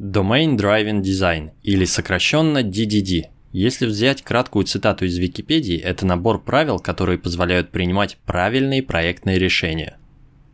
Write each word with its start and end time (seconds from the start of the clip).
Domain 0.00 0.56
Driven 0.56 1.02
Design, 1.02 1.50
или 1.64 1.84
сокращенно 1.84 2.62
DDD. 2.62 3.24
Если 3.50 3.84
взять 3.84 4.22
краткую 4.22 4.64
цитату 4.64 5.04
из 5.04 5.18
Википедии, 5.18 5.76
это 5.76 6.06
набор 6.06 6.40
правил, 6.40 6.78
которые 6.78 7.18
позволяют 7.18 7.72
принимать 7.72 8.16
правильные 8.24 8.80
проектные 8.80 9.40
решения. 9.40 9.98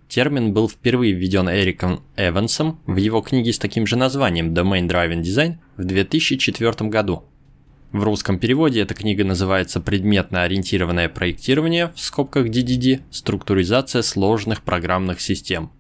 Термин 0.08 0.54
был 0.54 0.66
впервые 0.66 1.12
введен 1.12 1.50
Эриком 1.50 2.02
Эвансом 2.16 2.80
в 2.86 2.96
его 2.96 3.20
книге 3.20 3.52
с 3.52 3.58
таким 3.58 3.86
же 3.86 3.96
названием 3.96 4.54
Domain 4.54 4.88
Driven 4.88 5.20
Design 5.20 5.56
в 5.76 5.84
2004 5.84 6.88
году. 6.88 7.24
В 7.92 8.02
русском 8.02 8.38
переводе 8.38 8.80
эта 8.80 8.94
книга 8.94 9.24
называется 9.26 9.78
«Предметно-ориентированное 9.78 11.10
проектирование» 11.10 11.92
в 11.94 12.00
скобках 12.00 12.46
DDD 12.46 13.02
«Структуризация 13.10 14.00
сложных 14.00 14.62
программных 14.62 15.20
систем». 15.20 15.70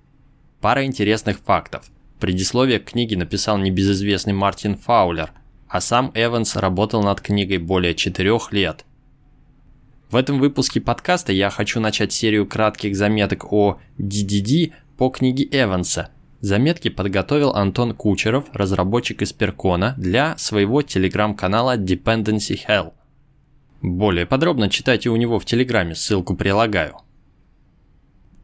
Пара 0.60 0.84
интересных 0.84 1.38
фактов. 1.38 1.90
Предисловие 2.20 2.78
к 2.78 2.90
книге 2.90 3.16
написал 3.16 3.58
небезызвестный 3.58 4.32
Мартин 4.32 4.76
Фаулер, 4.76 5.32
а 5.68 5.80
сам 5.80 6.12
Эванс 6.14 6.56
работал 6.56 7.02
над 7.02 7.20
книгой 7.20 7.58
более 7.58 7.94
четырех 7.94 8.52
лет. 8.52 8.84
В 10.10 10.16
этом 10.16 10.38
выпуске 10.38 10.80
подкаста 10.80 11.32
я 11.32 11.50
хочу 11.50 11.80
начать 11.80 12.12
серию 12.12 12.46
кратких 12.46 12.94
заметок 12.94 13.52
о 13.52 13.78
DDD 13.98 14.72
по 14.96 15.08
книге 15.08 15.48
Эванса. 15.50 16.10
Заметки 16.40 16.88
подготовил 16.88 17.50
Антон 17.50 17.94
Кучеров, 17.94 18.44
разработчик 18.52 19.22
из 19.22 19.32
Перкона, 19.32 19.94
для 19.98 20.36
своего 20.36 20.82
телеграм-канала 20.82 21.76
Dependency 21.76 22.56
Hell. 22.68 22.92
Более 23.82 24.26
подробно 24.26 24.68
читайте 24.68 25.08
у 25.08 25.16
него 25.16 25.38
в 25.38 25.46
Телеграме, 25.46 25.94
ссылку 25.94 26.36
прилагаю. 26.36 26.98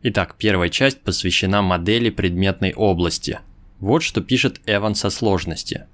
Итак, 0.03 0.35
первая 0.39 0.71
часть 0.71 1.03
посвящена 1.03 1.63
модели 1.63 2.11
предметной 2.11 2.73
области– 2.75 3.39
вот 3.81 4.03
что 4.03 4.21
пишет 4.21 4.61
Эван 4.67 4.95
со 4.95 5.11
сложности. 5.11 5.87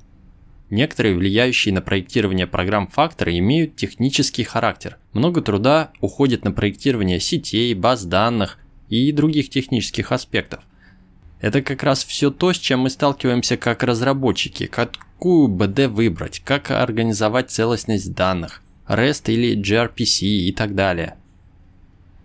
Некоторые 0.69 1.15
влияющие 1.15 1.73
на 1.73 1.81
проектирование 1.81 2.49
программ 2.49 2.89
факторы 2.89 3.39
имеют 3.39 3.77
технический 3.77 4.43
характер. 4.43 4.99
Много 5.13 5.41
труда 5.41 5.93
уходит 6.01 6.45
на 6.45 6.51
проектирование 6.51 7.21
сетей, 7.21 7.73
баз 7.75 8.05
данных 8.05 8.59
и 8.89 9.13
других 9.13 9.49
технических 9.49 10.11
аспектов. 10.11 10.65
Это 11.41 11.63
как 11.63 11.85
раз 11.85 12.05
все 12.05 12.31
то, 12.31 12.53
с 12.53 12.59
чем 12.59 12.81
мы 12.81 12.91
сталкиваемся 12.91 13.57
как 13.57 13.85
разработчики. 13.85 14.67
Какую 14.67 15.47
БД 15.47 15.87
выбрать, 15.87 16.41
как 16.41 16.73
организовать 16.73 17.51
целостность 17.51 18.15
данных, 18.15 18.63
REST 18.89 19.33
или 19.33 19.57
gRPC 19.57 20.27
и 20.27 20.53
так 20.53 20.75
далее. 20.75 21.17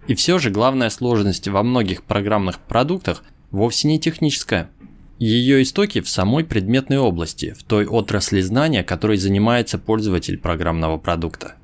И 0.08 0.16
все 0.16 0.40
же 0.40 0.50
главная 0.50 0.90
сложность 0.90 1.48
во 1.48 1.62
многих 1.62 2.04
программных 2.04 2.60
продуктах 2.60 3.24
вовсе 3.52 3.88
не 3.88 4.00
техническая– 4.00 4.72
ее 5.26 5.62
истоки 5.62 6.02
в 6.02 6.10
самой 6.10 6.44
предметной 6.44 6.98
области, 6.98 7.54
в 7.56 7.62
той 7.62 7.86
отрасли 7.86 8.42
знания, 8.42 8.84
которой 8.84 9.18
занимается 9.18 9.78
пользователь 9.78 10.40
программного 10.40 10.98
продукта. 10.98 11.58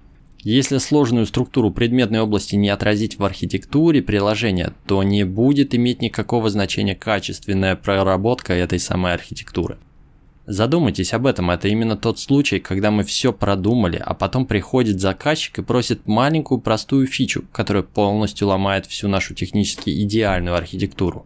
Если 0.43 0.77
сложную 0.77 1.25
структуру 1.25 1.71
предметной 1.71 2.19
области 2.19 2.55
не 2.55 2.69
отразить 2.69 3.17
в 3.17 3.25
архитектуре 3.25 4.03
приложения, 4.03 4.73
то 4.85 5.01
не 5.01 5.23
будет 5.23 5.73
иметь 5.73 6.03
никакого 6.03 6.51
значения 6.51 6.93
качественная 6.93 7.75
проработка 7.75 8.53
этой 8.53 8.77
самой 8.77 9.13
архитектуры. 9.13 9.77
Задумайтесь 10.45 11.13
об 11.13 11.25
этом, 11.25 11.49
это 11.49 11.67
именно 11.67 11.97
тот 11.97 12.19
случай, 12.19 12.59
когда 12.59 12.91
мы 12.91 13.03
все 13.03 13.33
продумали, 13.33 13.97
а 13.97 14.13
потом 14.13 14.45
приходит 14.45 15.01
заказчик 15.01 15.57
и 15.57 15.63
просит 15.63 16.07
маленькую 16.07 16.61
простую 16.61 17.07
фичу, 17.07 17.43
которая 17.51 17.81
полностью 17.81 18.49
ломает 18.49 18.85
всю 18.85 19.07
нашу 19.07 19.33
технически 19.33 19.89
идеальную 20.03 20.55
архитектуру 20.55 21.25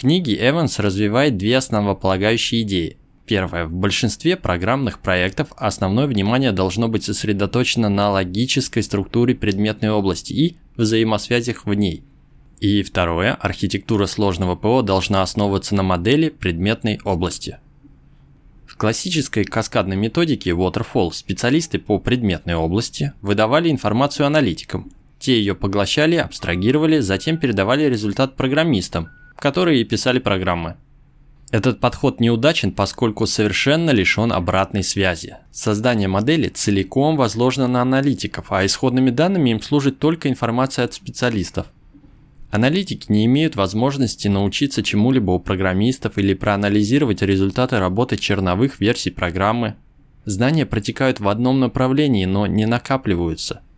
книге 0.00 0.38
Эванс 0.48 0.78
развивает 0.78 1.36
две 1.36 1.58
основополагающие 1.58 2.62
идеи. 2.62 2.96
Первое. 3.26 3.66
В 3.66 3.72
большинстве 3.72 4.34
программных 4.34 4.98
проектов 4.98 5.48
основное 5.56 6.06
внимание 6.06 6.52
должно 6.52 6.88
быть 6.88 7.04
сосредоточено 7.04 7.90
на 7.90 8.10
логической 8.10 8.82
структуре 8.82 9.34
предметной 9.34 9.90
области 9.90 10.32
и 10.32 10.56
взаимосвязях 10.76 11.66
в 11.66 11.74
ней. 11.74 12.02
И 12.60 12.82
второе. 12.82 13.34
Архитектура 13.34 14.06
сложного 14.06 14.56
ПО 14.56 14.80
должна 14.80 15.20
основываться 15.20 15.74
на 15.74 15.82
модели 15.82 16.30
предметной 16.30 16.98
области. 17.04 17.58
В 18.66 18.78
классической 18.78 19.44
каскадной 19.44 19.96
методике 19.96 20.50
Waterfall 20.52 21.12
специалисты 21.12 21.78
по 21.78 21.98
предметной 21.98 22.54
области 22.54 23.12
выдавали 23.20 23.70
информацию 23.70 24.26
аналитикам. 24.26 24.90
Те 25.18 25.38
ее 25.38 25.54
поглощали, 25.54 26.16
абстрагировали, 26.16 27.00
затем 27.00 27.36
передавали 27.36 27.84
результат 27.84 28.36
программистам, 28.36 29.10
которые 29.40 29.84
писали 29.84 30.18
программы. 30.18 30.76
Этот 31.50 31.80
подход 31.80 32.20
неудачен, 32.20 32.70
поскольку 32.70 33.26
совершенно 33.26 33.90
лишен 33.90 34.32
обратной 34.32 34.84
связи. 34.84 35.38
Создание 35.50 36.06
модели 36.06 36.48
целиком 36.48 37.16
возложено 37.16 37.66
на 37.66 37.82
аналитиков, 37.82 38.52
а 38.52 38.64
исходными 38.64 39.10
данными 39.10 39.50
им 39.50 39.60
служит 39.60 39.98
только 39.98 40.28
информация 40.28 40.84
от 40.84 40.94
специалистов. 40.94 41.66
Аналитики 42.52 43.10
не 43.10 43.26
имеют 43.26 43.56
возможности 43.56 44.28
научиться 44.28 44.82
чему-либо 44.82 45.32
у 45.32 45.40
программистов 45.40 46.18
или 46.18 46.34
проанализировать 46.34 47.22
результаты 47.22 47.78
работы 47.78 48.16
черновых 48.16 48.80
версий 48.80 49.10
программы. 49.10 49.74
Знания 50.24 50.66
протекают 50.66 51.18
в 51.18 51.28
одном 51.28 51.58
направлении, 51.58 52.26
но 52.26 52.46
не 52.46 52.66
накапливаются– 52.66 53.62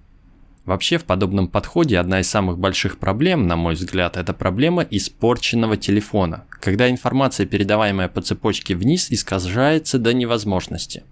Вообще 0.65 0.99
в 0.99 1.05
подобном 1.05 1.49
подходе 1.49 1.99
одна 1.99 2.21
из 2.21 2.31
самых 2.31 2.57
больших 2.57 2.99
проблем, 2.99 3.49
на 3.49 3.57
мой 3.57 3.75
взгляд, 3.75 4.17
это 4.17 4.33
проблема 4.33 4.87
испорченного 4.89 5.77
телефона, 5.77 6.45
когда 6.61 6.89
информация, 6.89 7.47
передаваемая 7.47 8.09
по 8.09 8.23
цепочке 8.23 8.77
вниз, 8.77 9.11
искажается 9.11 9.99
до 9.99 10.13
невозможности. 10.15 11.03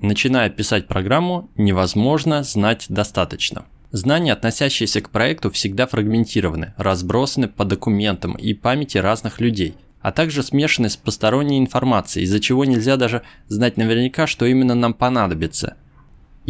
Начиная 0.00 0.48
писать 0.48 0.86
программу, 0.86 1.50
невозможно 1.56 2.42
знать 2.42 2.86
достаточно. 2.88 3.66
Знания, 3.90 4.32
относящиеся 4.32 5.02
к 5.02 5.10
проекту, 5.10 5.50
всегда 5.50 5.86
фрагментированы, 5.86 6.72
разбросаны 6.78 7.48
по 7.48 7.66
документам 7.66 8.36
и 8.36 8.54
памяти 8.54 8.98
разных 8.98 9.38
людей, 9.38 9.74
а 10.00 10.12
также 10.12 10.42
смешаны 10.42 10.88
с 10.88 10.96
посторонней 10.96 11.58
информацией, 11.58 12.24
из-за 12.24 12.40
чего 12.40 12.64
нельзя 12.64 12.96
даже 12.96 13.22
знать 13.48 13.76
наверняка, 13.76 14.26
что 14.26 14.46
именно 14.46 14.74
нам 14.74 14.94
понадобится– 14.94 15.76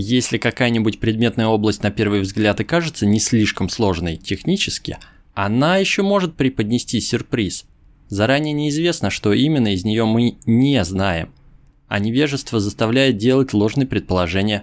если 0.00 0.38
какая-нибудь 0.38 1.00
предметная 1.00 1.48
область 1.48 1.82
на 1.82 1.90
первый 1.90 2.20
взгляд 2.20 2.60
и 2.60 2.64
кажется 2.64 3.04
не 3.04 3.18
слишком 3.18 3.68
сложной 3.68 4.16
технически, 4.16 4.96
она 5.34 5.76
еще 5.76 6.02
может 6.02 6.36
преподнести 6.36 7.00
сюрприз. 7.00 7.64
Заранее 8.08 8.52
неизвестно, 8.52 9.10
что 9.10 9.32
именно 9.32 9.74
из 9.74 9.84
нее 9.84 10.04
мы 10.04 10.38
не 10.46 10.84
знаем, 10.84 11.32
а 11.88 11.98
невежество 11.98 12.60
заставляет 12.60 13.16
делать 13.16 13.52
ложные 13.52 13.88
предположения. 13.88 14.62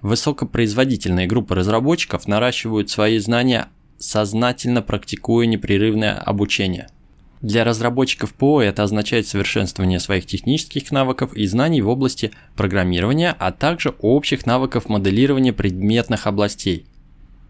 Высокопроизводительные 0.00 1.26
группы 1.26 1.56
разработчиков 1.56 2.28
наращивают 2.28 2.88
свои 2.88 3.18
знания, 3.18 3.66
сознательно 3.98 4.80
практикуя 4.80 5.46
непрерывное 5.46 6.14
обучение– 6.14 6.86
для 7.42 7.64
разработчиков 7.64 8.32
ПО 8.34 8.62
это 8.62 8.84
означает 8.84 9.26
совершенствование 9.26 9.98
своих 9.98 10.26
технических 10.26 10.92
навыков 10.92 11.34
и 11.34 11.44
знаний 11.46 11.82
в 11.82 11.88
области 11.88 12.30
программирования, 12.56 13.34
а 13.36 13.50
также 13.50 13.94
общих 14.00 14.46
навыков 14.46 14.88
моделирования 14.88 15.52
предметных 15.52 16.28
областей. 16.28 16.86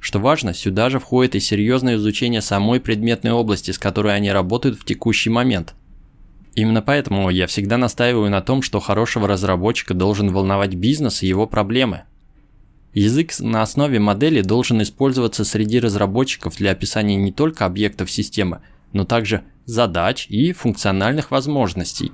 Что 0.00 0.18
важно, 0.18 0.54
сюда 0.54 0.88
же 0.88 0.98
входит 0.98 1.34
и 1.34 1.40
серьезное 1.40 1.96
изучение 1.96 2.40
самой 2.40 2.80
предметной 2.80 3.32
области, 3.32 3.70
с 3.70 3.78
которой 3.78 4.16
они 4.16 4.32
работают 4.32 4.80
в 4.80 4.84
текущий 4.86 5.28
момент. 5.28 5.74
Именно 6.54 6.80
поэтому 6.80 7.28
я 7.28 7.46
всегда 7.46 7.76
настаиваю 7.76 8.30
на 8.30 8.40
том, 8.40 8.62
что 8.62 8.80
хорошего 8.80 9.28
разработчика 9.28 9.92
должен 9.92 10.32
волновать 10.32 10.74
бизнес 10.74 11.22
и 11.22 11.26
его 11.26 11.46
проблемы. 11.46 12.02
Язык 12.94 13.38
на 13.40 13.62
основе 13.62 14.00
модели 14.00 14.40
должен 14.40 14.82
использоваться 14.82 15.44
среди 15.44 15.80
разработчиков 15.80 16.56
для 16.56 16.72
описания 16.72 17.16
не 17.16 17.32
только 17.32 17.64
объектов 17.64 18.10
системы, 18.10 18.60
но 18.92 19.04
также 19.04 19.42
задач 19.64 20.26
и 20.28 20.52
функциональных 20.52 21.30
возможностей. 21.30 22.12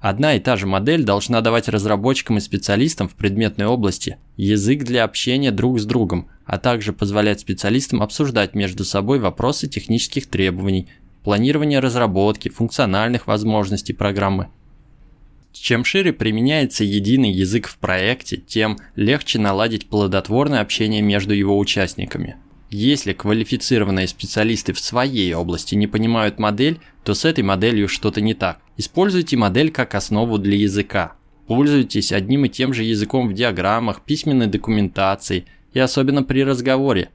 Одна 0.00 0.34
и 0.34 0.40
та 0.40 0.56
же 0.56 0.66
модель 0.66 1.04
должна 1.04 1.40
давать 1.42 1.68
разработчикам 1.68 2.38
и 2.38 2.40
специалистам 2.40 3.08
в 3.08 3.14
предметной 3.14 3.66
области 3.66 4.18
язык 4.36 4.82
для 4.82 5.04
общения 5.04 5.52
друг 5.52 5.78
с 5.78 5.84
другом, 5.84 6.28
а 6.44 6.58
также 6.58 6.92
позволять 6.92 7.38
специалистам 7.38 8.02
обсуждать 8.02 8.56
между 8.56 8.84
собой 8.84 9.20
вопросы 9.20 9.68
технических 9.68 10.26
требований, 10.26 10.88
планирования 11.22 11.80
разработки, 11.80 12.48
функциональных 12.48 13.28
возможностей 13.28 13.92
программы. 13.92 14.48
Чем 15.52 15.84
шире 15.84 16.12
применяется 16.12 16.82
единый 16.82 17.30
язык 17.30 17.68
в 17.68 17.76
проекте, 17.76 18.38
тем 18.38 18.78
легче 18.96 19.38
наладить 19.38 19.88
плодотворное 19.88 20.62
общение 20.62 21.02
между 21.02 21.32
его 21.32 21.56
участниками. 21.56 22.36
Если 22.74 23.12
квалифицированные 23.12 24.08
специалисты 24.08 24.72
в 24.72 24.80
своей 24.80 25.34
области 25.34 25.74
не 25.74 25.86
понимают 25.86 26.38
модель, 26.38 26.80
то 27.04 27.12
с 27.12 27.26
этой 27.26 27.44
моделью 27.44 27.86
что-то 27.86 28.22
не 28.22 28.32
так. 28.32 28.60
Используйте 28.78 29.36
модель 29.36 29.70
как 29.70 29.94
основу 29.94 30.38
для 30.38 30.56
языка. 30.56 31.12
Пользуйтесь 31.46 32.12
одним 32.12 32.46
и 32.46 32.48
тем 32.48 32.72
же 32.72 32.84
языком 32.84 33.28
в 33.28 33.34
диаграммах, 33.34 34.00
письменной 34.00 34.46
документации 34.46 35.44
и 35.74 35.80
особенно 35.80 36.22
при 36.22 36.44
разговоре. 36.44 37.10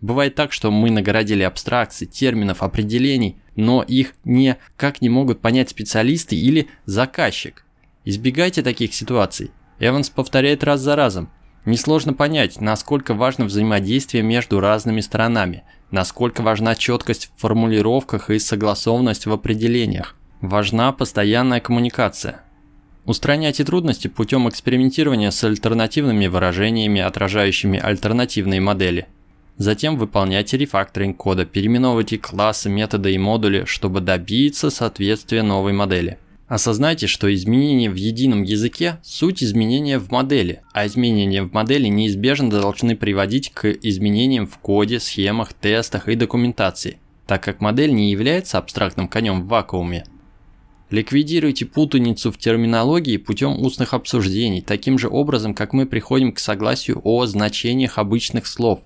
Бывает 0.00 0.36
так, 0.36 0.52
что 0.52 0.70
мы 0.70 0.90
наградили 0.90 1.42
абстракций, 1.42 2.06
терминов, 2.06 2.62
определений, 2.62 3.34
но 3.56 3.82
их 3.82 4.14
никак 4.24 5.00
не 5.00 5.08
могут 5.08 5.40
понять 5.40 5.70
специалисты 5.70 6.36
или 6.36 6.68
заказчик. 6.84 7.64
Избегайте 8.04 8.62
таких 8.62 8.94
ситуаций. 8.94 9.50
Эванс 9.80 10.08
повторяет 10.08 10.62
раз 10.62 10.80
за 10.82 10.94
разом. 10.94 11.30
Несложно 11.64 12.14
понять, 12.14 12.60
насколько 12.60 13.14
важно 13.14 13.44
взаимодействие 13.44 14.22
между 14.22 14.60
разными 14.60 15.00
сторонами, 15.00 15.62
насколько 15.90 16.42
важна 16.42 16.74
четкость 16.74 17.30
в 17.34 17.40
формулировках 17.40 18.30
и 18.30 18.38
согласованность 18.38 19.26
в 19.26 19.32
определениях. 19.32 20.16
Важна 20.40 20.90
постоянная 20.92 21.60
коммуникация. 21.60 22.42
Устраняйте 23.04 23.64
трудности 23.64 24.08
путем 24.08 24.48
экспериментирования 24.48 25.30
с 25.30 25.44
альтернативными 25.44 26.26
выражениями, 26.28 27.00
отражающими 27.00 27.78
альтернативные 27.78 28.60
модели. 28.60 29.06
Затем 29.56 29.96
выполняйте 29.98 30.56
рефакторинг 30.56 31.18
кода, 31.18 31.44
переименовывайте 31.44 32.16
классы, 32.16 32.70
методы 32.70 33.12
и 33.12 33.18
модули, 33.18 33.64
чтобы 33.66 34.00
добиться 34.00 34.70
соответствия 34.70 35.42
новой 35.42 35.74
модели. 35.74 36.18
Осознайте, 36.50 37.06
что 37.06 37.32
изменения 37.32 37.88
в 37.88 37.94
едином 37.94 38.42
языке– 38.42 38.98
суть 39.04 39.40
изменения 39.40 40.00
в 40.00 40.10
модели, 40.10 40.62
а 40.72 40.84
изменения 40.84 41.44
в 41.44 41.52
модели 41.52 41.86
неизбежно 41.86 42.50
должны 42.50 42.96
приводить 42.96 43.52
к 43.52 43.70
изменениям 43.70 44.48
в 44.48 44.58
коде, 44.58 44.98
схемах, 44.98 45.52
тестах 45.52 46.08
и 46.08 46.16
документации, 46.16 46.98
так 47.28 47.44
как 47.44 47.60
модель 47.60 47.94
не 47.94 48.10
является 48.10 48.58
абстрактным 48.58 49.06
конем 49.06 49.42
в 49.42 49.46
вакууме. 49.46 50.06
Ликвидируйте 50.90 51.66
путаницу 51.66 52.32
в 52.32 52.38
терминологии 52.38 53.16
путем 53.16 53.52
устных 53.62 53.94
обсуждений, 53.94 54.60
таким 54.60 54.98
же 54.98 55.08
образом, 55.08 55.54
как 55.54 55.72
мы 55.72 55.86
приходим 55.86 56.32
к 56.32 56.40
согласию 56.40 57.00
о 57.04 57.26
значениях 57.26 57.96
обычных 57.96 58.48
слов. 58.48 58.80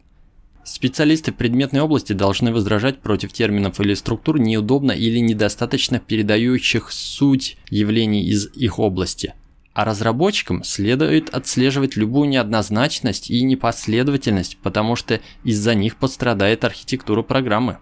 Специалисты 0.65 1.31
в 1.31 1.37
предметной 1.37 1.83
области 1.83 2.15
должны 2.15 2.51
возражать 2.51 2.99
против 3.01 3.35
терминов 3.35 3.81
или 3.81 3.93
структур 3.93 4.41
неудобно 4.41 4.93
или 4.93 5.19
недостаточно 5.19 6.01
передающих 6.01 6.91
суть 6.91 7.59
явлений 7.69 8.27
из 8.27 8.47
их 8.55 8.79
области. 8.79 9.35
А 9.75 9.85
разработчикам 9.85 10.65
следует 10.65 11.29
отслеживать 11.29 11.97
любую 11.97 12.31
неоднозначность 12.31 13.31
и 13.31 13.43
непоследовательность, 13.43 14.57
потому 14.63 14.97
что 14.97 15.21
из-за 15.43 15.75
них 15.75 15.97
пострадает 15.97 16.65
архитектура 16.65 17.23
программы. 17.23 17.79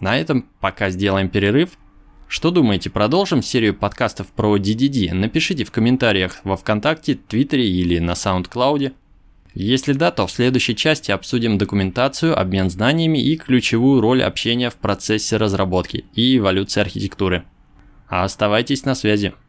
На 0.00 0.18
этом 0.18 0.46
пока 0.60 0.90
сделаем 0.90 1.30
перерыв. 1.30 1.70
Что 2.28 2.50
думаете, 2.50 2.90
продолжим 2.90 3.42
серию 3.42 3.74
подкастов 3.74 4.26
про 4.28 4.56
DDD? 4.56 5.14
Напишите 5.14 5.64
в 5.64 5.70
комментариях 5.70 6.40
во 6.44 6.56
Вконтакте, 6.56 7.14
Твиттере 7.14 7.68
или 7.68 7.98
на 7.98 8.12
SoundCloud. 8.12 8.92
Если 9.54 9.92
да, 9.92 10.10
то 10.10 10.26
в 10.26 10.30
следующей 10.30 10.76
части 10.76 11.10
обсудим 11.10 11.58
документацию, 11.58 12.38
обмен 12.38 12.70
знаниями 12.70 13.18
и 13.18 13.36
ключевую 13.36 14.00
роль 14.00 14.22
общения 14.22 14.70
в 14.70 14.76
процессе 14.76 15.36
разработки 15.36 16.04
и 16.14 16.36
эволюции 16.36 16.80
архитектуры. 16.80 17.44
Оставайтесь 18.08 18.84
на 18.84 18.94
связи. 18.94 19.34